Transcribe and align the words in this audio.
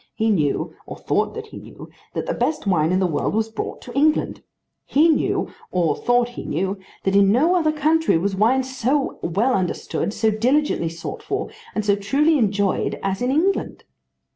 He 0.15 0.31
knew, 0.31 0.73
or 0.87 0.97
thought 0.97 1.35
that 1.35 1.45
he 1.45 1.57
knew, 1.59 1.87
that 2.15 2.25
the 2.25 2.33
best 2.33 2.65
wine 2.65 2.91
in 2.91 2.97
the 2.97 3.05
world 3.05 3.35
was 3.35 3.49
brought 3.51 3.83
to 3.83 3.93
England. 3.93 4.41
He 4.83 5.07
knew, 5.09 5.53
or 5.69 5.95
thought 5.95 6.29
he 6.29 6.43
knew, 6.43 6.79
that 7.03 7.15
in 7.15 7.31
no 7.31 7.55
other 7.55 7.71
country 7.71 8.17
was 8.17 8.35
wine 8.35 8.63
so 8.63 9.19
well 9.21 9.53
understood, 9.53 10.11
so 10.11 10.31
diligently 10.31 10.89
sought 10.89 11.21
for, 11.21 11.51
and 11.75 11.85
so 11.85 11.95
truly 11.95 12.39
enjoyed 12.39 12.99
as 13.03 13.21
in 13.21 13.29
England. 13.29 13.83